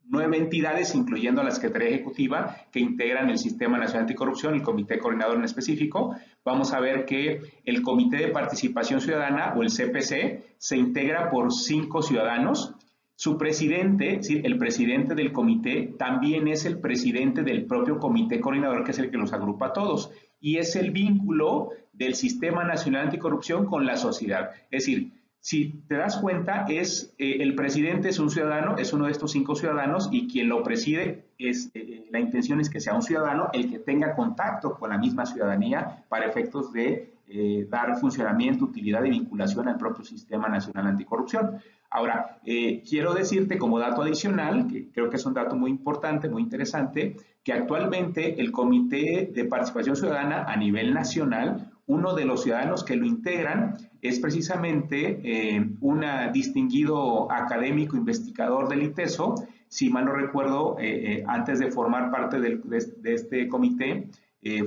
nueve 0.06 0.38
entidades, 0.38 0.96
incluyendo 0.96 1.42
a 1.42 1.44
la 1.44 1.52
Secretaría 1.52 1.90
Ejecutiva, 1.90 2.56
que 2.72 2.80
integran 2.80 3.30
el 3.30 3.38
Sistema 3.38 3.78
Nacional 3.78 4.04
Anticorrupción, 4.04 4.54
el 4.54 4.64
Comité 4.64 4.98
Coordinador 4.98 5.36
en 5.36 5.44
específico. 5.44 6.16
Vamos 6.46 6.74
a 6.74 6.80
ver 6.80 7.06
que 7.06 7.42
el 7.66 7.82
Comité 7.82 8.18
de 8.18 8.30
Participación 8.30 9.02
Ciudadana, 9.02 9.54
o 9.56 9.62
el 9.62 9.70
CPC, 9.70 10.56
se 10.58 10.78
integra 10.78 11.30
por 11.30 11.52
cinco 11.52 12.02
ciudadanos. 12.02 12.74
Su 13.16 13.38
presidente, 13.38 14.22
el 14.30 14.58
presidente 14.58 15.14
del 15.14 15.34
comité, 15.34 15.94
también 15.98 16.48
es 16.48 16.66
el 16.66 16.80
presidente 16.80 17.44
del 17.44 17.66
propio 17.66 18.00
Comité 18.00 18.40
Coordinador, 18.40 18.86
que 18.86 18.92
es 18.92 19.00
el 19.00 19.12
que 19.12 19.18
los 19.18 19.34
agrupa 19.34 19.68
a 19.68 19.74
todos. 19.74 20.12
Y 20.40 20.58
es 20.58 20.78
el 20.78 20.92
vínculo 20.92 21.72
del 21.92 22.16
Sistema 22.16 22.64
Nacional 22.64 23.06
Anticorrupción 23.06 23.66
con 23.66 23.86
la 23.86 23.98
sociedad. 23.98 24.52
Es 24.72 24.86
decir, 24.86 25.12
si 25.42 25.84
te 25.88 25.96
das 25.96 26.18
cuenta, 26.18 26.66
es 26.68 27.14
eh, 27.18 27.38
el 27.40 27.56
presidente 27.56 28.10
es 28.10 28.20
un 28.20 28.30
ciudadano, 28.30 28.78
es 28.78 28.92
uno 28.92 29.06
de 29.06 29.12
estos 29.12 29.32
cinco 29.32 29.56
ciudadanos 29.56 30.10
y 30.12 30.28
quien 30.28 30.50
lo 30.50 30.64
preside 30.64 31.28
es 31.38 31.72
eh, 31.74 32.06
la 32.12 32.20
intención 32.20 32.60
es 32.60 32.70
que 32.70 32.82
sea 32.82 32.94
un 32.94 33.02
ciudadano 33.02 33.50
el 33.54 33.70
que 33.70 33.80
tenga 33.80 34.16
contacto 34.16 34.76
con 34.76 34.90
la 34.90 34.98
misma 34.98 35.26
ciudadanía 35.26 36.04
para 36.10 36.26
efectos 36.26 36.74
de 36.74 37.14
eh, 37.30 37.66
dar 37.70 37.98
funcionamiento, 38.00 38.66
utilidad 38.66 39.04
y 39.06 39.12
vinculación 39.12 39.70
al 39.70 39.78
propio 39.78 40.04
Sistema 40.04 40.50
Nacional 40.50 40.88
Anticorrupción. 40.88 41.60
Ahora, 41.92 42.40
quiero 42.44 43.16
decirte 43.16 43.58
como 43.58 43.80
dato 43.80 44.04
adicional, 44.04 44.68
que 44.68 44.92
creo 44.92 45.10
que 45.10 45.16
es 45.16 45.26
un 45.26 45.34
dato 45.34 45.56
muy 45.56 45.72
importante, 45.72 46.30
muy 46.30 46.44
interesante, 46.44 47.16
que 47.44 47.52
actualmente 47.52 48.40
el 48.40 48.52
Comité 48.52 49.32
de 49.34 49.46
Participación 49.46 49.96
Ciudadana 49.96 50.44
a 50.44 50.56
nivel 50.56 50.94
nacional 50.94 51.69
uno 51.90 52.14
de 52.14 52.24
los 52.24 52.44
ciudadanos 52.44 52.84
que 52.84 52.96
lo 52.96 53.06
integran 53.06 53.78
es 54.00 54.20
precisamente 54.20 55.20
eh, 55.24 55.70
un 55.82 56.06
distinguido 56.32 57.32
académico 57.32 57.98
investigador 57.98 58.70
del 58.70 58.84
ITESO. 58.84 59.34
Si 59.68 59.90
mal 59.90 60.06
no 60.06 60.14
recuerdo, 60.14 60.78
eh, 60.80 61.14
eh, 61.14 61.24
antes 61.28 61.58
de 61.58 61.72
formar 61.72 62.12
parte 62.12 62.40
de, 62.40 62.62
este 63.06 63.48
comité, 63.50 64.08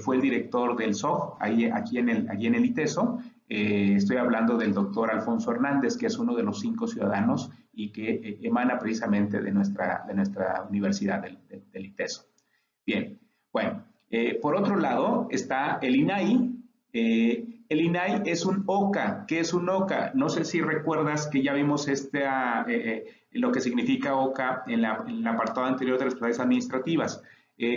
fue 0.03 0.17
el 0.17 0.23
director 0.23 0.77
del 0.77 0.95
SOG, 0.95 1.37
ahí, 1.41 1.65
aquí, 1.65 1.97
en 1.97 2.11
el, 2.11 2.29
allí 2.29 2.47
en 2.47 2.57
el 2.57 2.65
ITESO. 2.67 3.21
estoy 3.49 4.17
hablando 4.19 4.59
del 4.59 4.75
doctor 4.75 5.11
Alfonso 5.11 5.51
Hernández, 5.53 5.97
que 5.97 6.07
es 6.07 6.19
uno 6.19 6.35
de 6.35 6.43
los 6.43 6.61
cinco 6.61 6.87
ciudadanos 6.87 7.51
y 7.73 7.91
que 7.91 8.39
emana 8.43 8.79
precisamente 8.79 9.41
de 9.41 9.51
nuestra, 9.51 10.05
de 10.07 10.13
nuestra 10.13 10.67
universidad, 10.69 11.23
del, 11.23 11.39
del 11.73 11.87
ITESO. 11.87 12.25
Bien, 12.85 13.19
bueno, 13.51 13.85
por 14.43 14.57
otro 14.57 14.77
lado 14.77 15.29
está 15.31 15.79
el 15.81 15.97
INAI, 15.97 16.62
eh, 16.93 17.65
el 17.69 17.81
INAI 17.81 18.23
es 18.27 18.45
un 18.45 18.65
OCA. 18.67 19.25
¿Qué 19.27 19.41
es 19.41 19.55
un 19.55 19.69
OCA? 19.69 20.13
No 20.15 20.29
sé 20.29 20.45
si 20.45 20.61
recuerdas 20.61 21.27
que 21.27 21.43
ya 21.43 21.55
vimos 21.55 21.89
este, 21.89 22.27
ah, 22.27 22.65
eh, 22.69 23.07
eh, 23.07 23.29
lo 23.33 23.51
que 23.51 23.61
significa 23.61 24.17
OCA 24.17 24.65
en, 24.67 24.83
la, 24.83 25.05
el 25.07 25.27
apartado 25.27 25.67
anterior 25.67 25.99
de 25.99 26.05
las 26.05 26.15
autoridades 26.15 26.41
administrativas. 26.41 27.23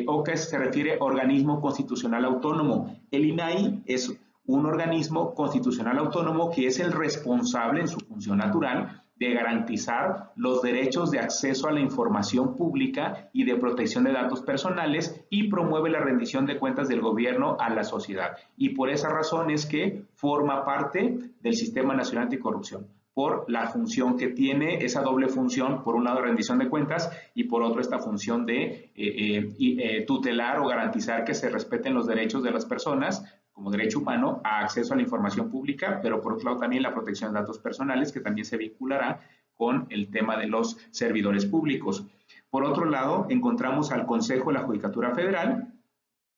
OCA 0.07 0.35
se 0.35 0.57
refiere 0.57 0.93
a 0.93 1.03
organismo 1.03 1.61
constitucional 1.61 2.25
autónomo. 2.25 2.97
El 3.11 3.25
INAI 3.25 3.83
es 3.85 4.17
un 4.47 4.65
organismo 4.65 5.33
constitucional 5.35 5.99
autónomo 5.99 6.49
que 6.51 6.67
es 6.67 6.79
el 6.79 6.91
responsable 6.91 7.81
en 7.81 7.87
su 7.87 7.99
función 7.99 8.39
natural 8.39 9.04
de 9.15 9.33
garantizar 9.33 10.31
los 10.35 10.61
derechos 10.61 11.11
de 11.11 11.19
acceso 11.19 11.67
a 11.67 11.71
la 11.71 11.79
información 11.79 12.55
pública 12.55 13.29
y 13.33 13.45
de 13.45 13.55
protección 13.55 14.03
de 14.03 14.11
datos 14.11 14.41
personales 14.41 15.25
y 15.29 15.49
promueve 15.49 15.89
la 15.89 15.99
rendición 15.99 16.45
de 16.45 16.59
cuentas 16.59 16.87
del 16.87 17.01
gobierno 17.01 17.57
a 17.59 17.69
la 17.69 17.83
sociedad. 17.83 18.37
Y 18.57 18.69
por 18.69 18.89
esa 18.89 19.09
razón 19.09 19.51
es 19.51 19.65
que 19.65 20.03
forma 20.15 20.65
parte 20.65 21.17
del 21.41 21.55
Sistema 21.55 21.93
Nacional 21.93 22.25
Anticorrupción 22.25 22.87
por 23.15 23.49
la 23.49 23.67
función 23.67 24.17
que 24.17 24.27
tiene, 24.27 24.83
esa 24.83 25.01
doble 25.01 25.29
función, 25.29 25.83
por 25.83 25.95
un 25.95 26.03
lado 26.03 26.21
rendición 26.21 26.59
de 26.59 26.67
cuentas 26.67 27.09
y 27.33 27.45
por 27.45 27.63
otro 27.63 27.79
esta 27.79 27.97
función 27.97 28.45
de 28.45 28.91
eh, 28.93 28.93
eh, 28.95 29.55
eh, 29.57 30.05
tutelar 30.05 30.59
o 30.59 30.67
garantizar 30.67 31.23
que 31.23 31.33
se 31.33 31.49
respeten 31.49 31.93
los 31.93 32.07
derechos 32.07 32.43
de 32.43 32.51
las 32.51 32.65
personas 32.65 33.23
como 33.55 33.71
derecho 33.71 33.99
humano 33.99 34.41
a 34.43 34.59
acceso 34.59 34.93
a 34.93 34.97
la 34.97 35.01
información 35.01 35.49
pública, 35.49 35.99
pero 36.03 36.21
por 36.21 36.33
otro 36.33 36.49
lado 36.49 36.59
también 36.59 36.83
la 36.83 36.93
protección 36.93 37.33
de 37.33 37.39
datos 37.39 37.57
personales, 37.57 38.11
que 38.11 38.19
también 38.19 38.43
se 38.43 38.57
vinculará 38.57 39.21
con 39.55 39.87
el 39.89 40.11
tema 40.11 40.37
de 40.37 40.47
los 40.47 40.77
servidores 40.91 41.45
públicos. 41.45 42.05
Por 42.49 42.65
otro 42.65 42.83
lado, 42.83 43.27
encontramos 43.29 43.93
al 43.93 44.05
Consejo 44.05 44.51
de 44.51 44.59
la 44.59 44.65
Judicatura 44.65 45.15
Federal, 45.15 45.73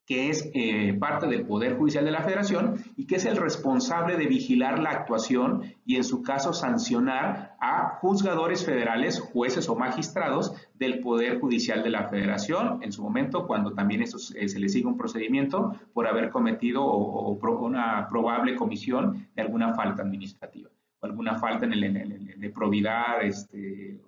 que 0.08 0.30
es 0.30 0.50
eh, 0.54 0.94
parte 0.98 1.28
del 1.28 1.46
Poder 1.46 1.76
Judicial 1.78 2.06
de 2.06 2.12
la 2.12 2.24
Federación 2.24 2.78
y 2.96 3.06
que 3.06 3.18
es 3.18 3.26
el 3.26 3.36
responsable 3.36 4.16
de 4.16 4.26
vigilar 4.26 4.80
la 4.80 4.92
actuación 4.92 5.76
y 5.86 5.98
en 5.98 6.06
su 6.06 6.24
caso 6.24 6.54
sancionar 6.54 7.58
a 7.60 7.98
juzgadores 8.00 8.66
federales, 8.66 9.20
jueces 9.20 9.68
o 9.68 9.76
magistrados 9.76 10.54
del 10.76 11.02
Poder 11.02 11.42
Judicial 11.42 11.84
de 11.84 11.90
la 11.90 12.08
Federación, 12.08 12.80
en 12.84 12.94
su 12.94 13.04
momento 13.04 13.46
cuando 13.46 13.74
también 13.74 14.02
eso, 14.02 14.18
eh, 14.36 14.48
se 14.48 14.60
le 14.60 14.70
sigue 14.70 14.88
un 14.88 14.98
procedimiento 14.98 15.76
por 15.94 16.08
haber 16.08 16.30
cometido 16.30 16.86
o, 16.86 17.38
una 17.58 18.08
probable 18.08 18.56
comisión 18.56 19.28
de 19.36 19.42
alguna 19.42 19.74
falta 19.74 20.04
administrativa 20.04 20.70
o 21.02 21.06
alguna 21.06 21.36
falta 21.36 21.66
en 21.66 21.74
el, 21.74 22.40
de 22.40 22.50
probidad 22.50 23.24
este, 23.24 24.00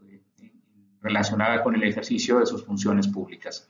relacionada 1.02 1.62
con 1.62 1.76
el 1.76 1.84
ejercicio 1.84 2.40
de 2.40 2.46
sus 2.46 2.64
funciones 2.64 3.08
públicas. 3.10 3.70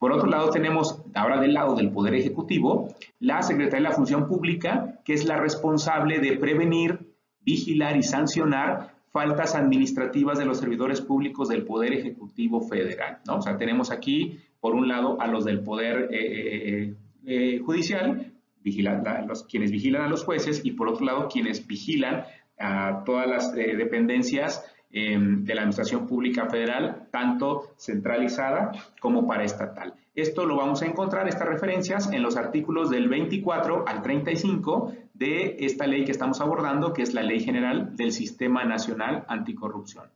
Por 0.00 0.12
otro 0.12 0.30
lado, 0.30 0.48
tenemos 0.48 1.02
ahora 1.14 1.38
del 1.42 1.52
lado 1.52 1.74
del 1.74 1.90
Poder 1.90 2.14
Ejecutivo 2.14 2.88
la 3.18 3.42
Secretaría 3.42 3.84
de 3.84 3.90
la 3.90 3.94
Función 3.94 4.26
Pública, 4.26 4.98
que 5.04 5.12
es 5.12 5.26
la 5.26 5.36
responsable 5.36 6.20
de 6.20 6.38
prevenir, 6.38 7.00
vigilar 7.42 7.98
y 7.98 8.02
sancionar 8.02 8.94
faltas 9.12 9.54
administrativas 9.54 10.38
de 10.38 10.46
los 10.46 10.56
servidores 10.56 11.02
públicos 11.02 11.50
del 11.50 11.66
Poder 11.66 11.92
Ejecutivo 11.92 12.62
Federal. 12.62 13.18
O 13.28 13.42
sea, 13.42 13.58
tenemos 13.58 13.90
aquí, 13.90 14.38
por 14.58 14.74
un 14.74 14.88
lado, 14.88 15.20
a 15.20 15.26
los 15.26 15.44
del 15.44 15.60
Poder 15.60 16.08
eh, 16.10 16.88
eh, 16.88 16.94
eh, 17.26 17.58
Judicial, 17.58 18.32
quienes 18.62 19.70
vigilan 19.70 20.02
a 20.02 20.08
los 20.08 20.24
jueces, 20.24 20.62
y 20.64 20.72
por 20.72 20.88
otro 20.88 21.04
lado, 21.04 21.28
quienes 21.28 21.66
vigilan 21.66 22.24
a 22.58 23.04
todas 23.04 23.28
las 23.28 23.54
dependencias 23.54 24.64
Em, 24.92 25.44
de 25.44 25.54
la 25.54 25.60
Administración 25.60 26.04
Pública 26.04 26.46
Federal, 26.46 27.06
tanto 27.12 27.74
centralizada 27.76 28.72
como 29.00 29.24
para 29.24 29.44
estatal. 29.44 29.94
Esto 30.16 30.44
lo 30.44 30.56
vamos 30.56 30.82
a 30.82 30.86
encontrar, 30.86 31.28
estas 31.28 31.46
referencias, 31.46 32.12
en 32.12 32.24
los 32.24 32.36
artículos 32.36 32.90
del 32.90 33.08
24 33.08 33.84
al 33.86 34.02
35 34.02 34.92
de 35.14 35.58
esta 35.60 35.86
ley 35.86 36.04
que 36.04 36.10
estamos 36.10 36.40
abordando, 36.40 36.92
que 36.92 37.02
es 37.02 37.14
la 37.14 37.22
Ley 37.22 37.38
General 37.38 37.94
del 37.94 38.10
Sistema 38.10 38.64
Nacional 38.64 39.24
Anticorrupción. 39.28 40.10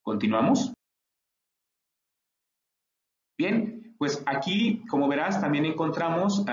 ¿Continuamos? 0.00 0.72
Bien, 3.36 3.94
pues 3.98 4.22
aquí, 4.24 4.82
como 4.88 5.06
verás, 5.06 5.38
también 5.38 5.66
encontramos 5.66 6.46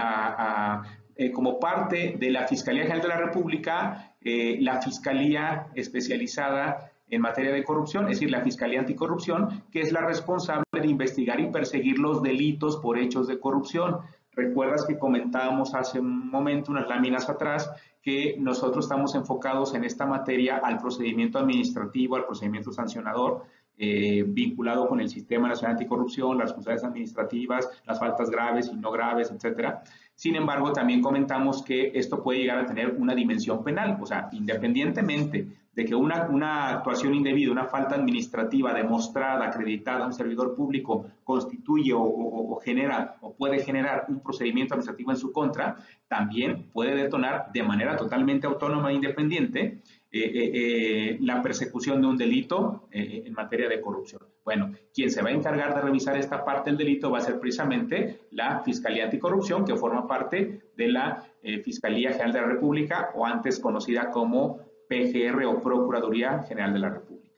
eh, 1.15 1.31
como 1.31 1.58
parte 1.58 2.17
de 2.19 2.31
la 2.31 2.46
Fiscalía 2.48 2.84
General 2.84 3.01
de 3.01 3.08
la 3.08 3.17
República, 3.17 4.15
eh, 4.19 4.58
la 4.60 4.81
Fiscalía 4.81 5.67
especializada 5.74 6.88
en 7.10 7.22
materia 7.22 7.51
de 7.51 7.63
corrupción, 7.63 8.06
es 8.06 8.20
decir, 8.20 8.32
la 8.32 8.42
Fiscalía 8.42 8.80
Anticorrupción, 8.80 9.63
que 9.72 9.82
es 9.82 9.92
la 9.92 10.01
responsable 10.01 10.63
de 10.72 10.88
investigar 10.88 11.39
y 11.39 11.51
perseguir 11.51 12.00
los 12.00 12.22
delitos 12.22 12.78
por 12.78 12.98
hechos 12.98 13.28
de 13.28 13.39
corrupción. 13.39 13.98
Recuerdas 14.34 14.86
que 14.86 14.98
comentábamos 14.98 15.74
hace 15.75 16.00
un 16.00 16.30
momento, 16.30 16.72
unas 16.72 16.88
láminas 16.88 17.30
atrás, 17.30 17.70
que 18.01 18.36
nosotros 18.39 18.86
estamos 18.86 19.16
enfocados 19.16 19.74
en 19.75 19.84
esta 19.84 20.06
materia 20.06 20.58
al 20.63 20.78
procedimiento 20.78 21.39
administrativo, 21.39 22.16
al 22.16 22.25
procedimiento 22.25 22.72
sancionador, 22.72 23.44
eh, 23.78 24.24
vinculado 24.28 24.88
con 24.88 25.00
el 25.00 25.10
Sistema 25.10 25.48
Nacional 25.48 25.78
Anticorrupción, 25.78 26.38
las 26.38 26.48
responsabilidades 26.48 26.89
administrativas, 26.89 27.70
las 27.86 28.00
faltas 28.00 28.30
graves 28.30 28.70
y 28.72 28.75
no 28.75 28.92
graves, 28.92 29.32
etcétera. 29.32 29.84
Sin 30.16 30.36
embargo, 30.36 30.74
también 30.74 31.01
comentamos 31.01 31.63
que 31.63 31.92
esto 31.94 32.22
puede 32.22 32.39
llegar 32.39 32.60
a 32.60 32.66
tener 32.66 32.96
una 32.98 33.16
dimensión 33.16 33.63
penal, 33.63 33.98
o 34.01 34.06
sea, 34.06 34.28
independientemente 34.34 35.48
de 35.74 35.86
que 35.86 35.96
una, 35.96 36.28
una 36.30 36.70
actuación 36.70 37.14
indebida, 37.14 37.52
una 37.52 37.66
falta 37.66 37.96
administrativa 37.96 38.74
demostrada, 38.74 39.46
acreditada 39.46 40.04
a 40.04 40.08
un 40.08 40.14
servidor 40.14 40.56
público 40.56 41.06
constituye 41.24 41.94
o, 41.96 42.60
genera 42.64 43.18
o 43.22 43.34
puede 43.34 43.60
generar 43.60 44.06
un 44.10 44.22
procedimiento 44.22 44.74
administrativo 44.74 45.12
en 45.12 45.18
su 45.18 45.32
contra, 45.32 45.78
también 46.08 46.70
puede 46.74 46.96
detonar 46.96 47.52
de 47.54 47.64
manera 47.64 47.96
totalmente 47.96 48.48
autónoma 48.48 48.92
e 48.92 48.96
independiente 48.96 49.82
eh, 50.12 50.20
eh, 50.22 50.52
eh, 50.54 51.18
la 51.22 51.42
persecución 51.44 52.02
de 52.02 52.08
un 52.08 52.18
delito 52.18 52.88
en 52.92 53.32
materia 53.34 53.70
de 53.70 53.80
corrupción. 53.80 54.24
Bueno, 54.44 54.74
quien 54.92 55.12
se 55.12 55.22
va 55.22 55.30
a 55.30 55.34
encargar 55.34 55.76
de 55.76 55.82
revisar 55.82 56.18
esta 56.18 56.44
parte 56.44 56.72
del 56.72 56.78
delito 56.78 57.12
va 57.12 57.20
a 57.20 57.22
ser 57.22 57.40
precisamente 57.40 58.22
la 58.32 58.62
Fiscalía 58.62 59.04
Anticorrupción, 59.04 59.64
que 59.64 59.76
forma 59.76 60.08
parte 60.08 60.62
de 60.76 60.88
la 60.88 61.24
Fiscalía 61.64 62.12
General 62.12 62.34
de 62.34 62.42
la 62.42 62.48
República 62.48 63.12
o 63.13 63.26
antes 63.26 63.60
conocida 63.60 64.10
como 64.10 64.68
PGR 64.89 65.45
o 65.45 65.62
Procuraduría 65.62 66.43
General 66.43 66.73
de 66.73 66.80
la 66.80 66.89
República. 66.89 67.30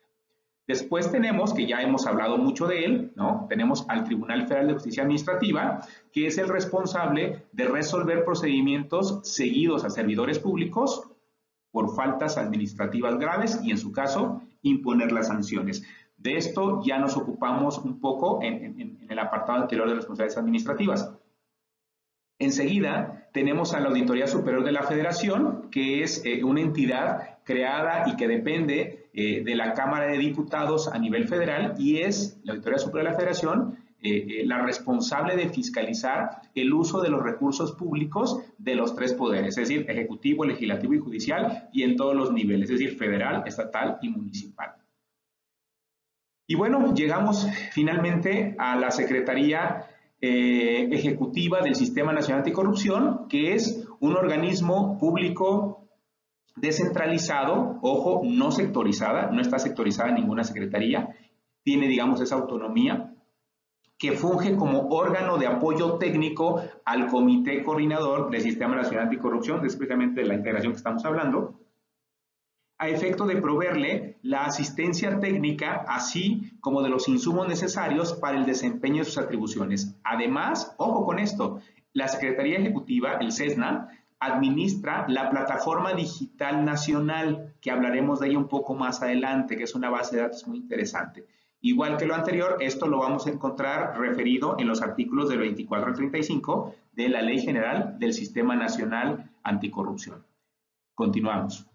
Después 0.67 1.11
tenemos, 1.11 1.53
que 1.53 1.67
ya 1.67 1.81
hemos 1.81 2.07
hablado 2.07 2.37
mucho 2.37 2.65
de 2.65 2.85
él, 2.85 3.11
¿no? 3.15 3.45
Tenemos 3.49 3.85
al 3.89 4.05
Tribunal 4.05 4.47
Federal 4.47 4.67
de 4.67 4.73
Justicia 4.75 5.03
Administrativa, 5.03 5.85
que 6.13 6.27
es 6.27 6.37
el 6.37 6.47
responsable 6.47 7.43
de 7.51 7.65
resolver 7.65 8.23
procedimientos 8.23 9.19
seguidos 9.23 9.83
a 9.83 9.89
servidores 9.89 10.39
públicos 10.39 11.09
por 11.71 11.93
faltas 11.93 12.37
administrativas 12.37 13.17
graves 13.17 13.59
y, 13.63 13.71
en 13.71 13.77
su 13.77 13.91
caso, 13.91 14.43
imponer 14.61 15.11
las 15.11 15.27
sanciones. 15.27 15.83
De 16.17 16.37
esto 16.37 16.81
ya 16.83 16.99
nos 16.99 17.17
ocupamos 17.17 17.79
un 17.79 17.99
poco 17.99 18.39
en, 18.43 19.07
el 19.09 19.19
apartado 19.19 19.63
anterior 19.63 19.89
de 19.89 19.95
responsabilidades 19.95 20.37
administrativas. 20.37 21.11
Enseguida 22.39 23.20
tenemos 23.31 23.73
a 23.73 23.79
la 23.79 23.89
Auditoría 23.89 24.27
Superior 24.27 24.63
de 24.63 24.71
la 24.71 24.83
Federación, 24.83 25.69
que 25.71 26.03
es 26.03 26.23
eh, 26.25 26.43
una 26.43 26.61
entidad 26.61 27.37
creada 27.43 28.05
y 28.07 28.15
que 28.15 28.27
depende 28.27 29.09
eh, 29.13 29.41
de 29.43 29.55
la 29.55 29.73
Cámara 29.73 30.07
de 30.07 30.17
Diputados 30.17 30.87
a 30.87 30.97
nivel 30.99 31.27
federal 31.27 31.75
y 31.77 31.99
es 31.99 32.39
la 32.43 32.53
Auditoría 32.53 32.79
Superior 32.79 33.07
de 33.07 33.11
la 33.11 33.19
Federación 33.19 33.77
eh, 34.03 34.41
la 34.45 34.63
responsable 34.63 35.35
de 35.35 35.49
fiscalizar 35.49 36.41
el 36.55 36.73
uso 36.73 37.01
de 37.01 37.09
los 37.09 37.21
recursos 37.21 37.73
públicos 37.73 38.41
de 38.57 38.73
los 38.73 38.95
tres 38.95 39.13
poderes, 39.13 39.49
es 39.59 39.67
decir, 39.67 39.85
ejecutivo, 39.87 40.43
legislativo 40.43 40.95
y 40.95 40.99
judicial, 40.99 41.69
y 41.71 41.83
en 41.83 41.95
todos 41.95 42.15
los 42.15 42.33
niveles, 42.33 42.71
es 42.71 42.79
decir, 42.79 42.97
federal, 42.97 43.43
estatal 43.45 43.99
y 44.01 44.09
municipal. 44.09 44.73
Y 46.47 46.55
bueno, 46.55 46.95
llegamos 46.95 47.47
finalmente 47.73 48.55
a 48.57 48.75
la 48.75 48.89
Secretaría 48.89 49.85
eh, 50.21 50.87
ejecutiva 50.91 51.61
del 51.61 51.75
Sistema 51.75 52.13
Nacional 52.13 52.39
Anticorrupción, 52.39 53.27
que 53.27 53.55
es 53.55 53.87
un 53.99 54.15
organismo 54.15 54.99
público 54.99 55.87
descentralizado, 56.55 57.79
ojo, 57.81 58.21
no 58.23 58.51
sectorizada, 58.51 59.31
no 59.31 59.41
está 59.41 59.57
sectorizada 59.57 60.11
ninguna 60.11 60.43
secretaría, 60.43 61.09
tiene, 61.63 61.87
digamos, 61.87 62.21
esa 62.21 62.35
autonomía, 62.35 63.15
que 63.97 64.13
funge 64.13 64.55
como 64.55 64.89
órgano 64.89 65.37
de 65.37 65.47
apoyo 65.47 65.93
técnico 65.93 66.61
al 66.85 67.07
Comité 67.07 67.63
Coordinador 67.63 68.31
del 68.31 68.41
Sistema 68.41 68.75
Nacional 68.75 69.05
Anticorrupción, 69.05 69.65
es 69.65 69.75
precisamente 69.75 70.21
de 70.21 70.27
la 70.27 70.35
integración 70.35 70.73
que 70.73 70.77
estamos 70.77 71.05
hablando, 71.05 71.60
a 72.81 72.89
efecto 72.89 73.27
de 73.27 73.39
proveerle 73.39 74.17
la 74.23 74.45
asistencia 74.45 75.19
técnica, 75.19 75.85
así 75.87 76.51
como 76.61 76.81
de 76.81 76.89
los 76.89 77.07
insumos 77.07 77.47
necesarios 77.47 78.13
para 78.13 78.39
el 78.39 78.45
desempeño 78.47 78.97
de 78.97 79.05
sus 79.05 79.19
atribuciones. 79.19 79.95
Además, 80.03 80.73
ojo 80.77 81.05
con 81.05 81.19
esto, 81.19 81.61
la 81.93 82.07
Secretaría 82.07 82.57
Ejecutiva, 82.57 83.17
el 83.21 83.31
CESNA, 83.31 83.89
administra 84.19 85.05
la 85.07 85.29
plataforma 85.29 85.93
digital 85.93 86.65
nacional, 86.65 87.53
que 87.61 87.69
hablaremos 87.69 88.19
de 88.19 88.29
ella 88.29 88.39
un 88.39 88.47
poco 88.47 88.73
más 88.73 89.03
adelante, 89.03 89.57
que 89.57 89.65
es 89.65 89.75
una 89.75 89.91
base 89.91 90.15
de 90.15 90.23
datos 90.23 90.47
muy 90.47 90.57
interesante. 90.57 91.27
Igual 91.61 91.97
que 91.97 92.07
lo 92.07 92.15
anterior, 92.15 92.57
esto 92.61 92.87
lo 92.87 92.97
vamos 92.97 93.27
a 93.27 93.29
encontrar 93.29 93.99
referido 93.99 94.55
en 94.57 94.67
los 94.67 94.81
artículos 94.81 95.29
del 95.29 95.37
24 95.37 95.87
al 95.87 95.95
35 95.95 96.73
de 96.93 97.09
la 97.09 97.21
Ley 97.21 97.41
General 97.41 97.99
del 97.99 98.13
Sistema 98.13 98.55
Nacional 98.55 99.29
Anticorrupción. 99.43 100.25
Continuamos. 100.95 101.70